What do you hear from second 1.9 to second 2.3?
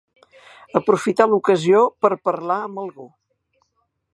per a